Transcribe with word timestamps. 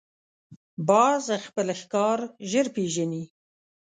باز 0.87 1.23
خپل 1.47 1.67
ښکار 1.79 2.19
ژر 2.51 2.67
پېژني 2.75 3.23